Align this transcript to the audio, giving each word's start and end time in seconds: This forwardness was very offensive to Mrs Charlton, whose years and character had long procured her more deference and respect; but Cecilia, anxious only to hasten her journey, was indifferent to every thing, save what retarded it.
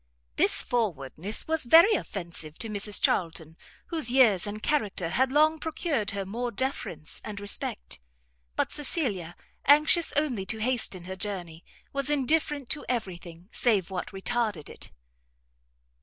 This 0.35 0.63
forwardness 0.63 1.47
was 1.47 1.65
very 1.65 1.93
offensive 1.93 2.57
to 2.57 2.69
Mrs 2.69 2.99
Charlton, 2.99 3.55
whose 3.89 4.09
years 4.09 4.47
and 4.47 4.63
character 4.63 5.09
had 5.09 5.31
long 5.31 5.59
procured 5.59 6.09
her 6.09 6.25
more 6.25 6.49
deference 6.49 7.21
and 7.23 7.39
respect; 7.39 7.99
but 8.55 8.71
Cecilia, 8.71 9.35
anxious 9.65 10.11
only 10.13 10.43
to 10.47 10.57
hasten 10.57 11.03
her 11.03 11.15
journey, 11.15 11.63
was 11.93 12.09
indifferent 12.09 12.67
to 12.71 12.83
every 12.89 13.17
thing, 13.17 13.47
save 13.51 13.91
what 13.91 14.07
retarded 14.07 14.69
it. 14.69 14.91